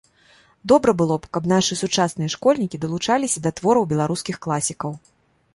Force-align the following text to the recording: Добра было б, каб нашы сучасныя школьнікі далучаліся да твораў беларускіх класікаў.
Добра 0.71 0.93
было 1.01 1.17
б, 1.25 1.29
каб 1.35 1.43
нашы 1.53 1.77
сучасныя 1.83 2.33
школьнікі 2.37 2.81
далучаліся 2.87 3.45
да 3.47 3.55
твораў 3.61 3.83
беларускіх 3.93 4.35
класікаў. 4.47 4.91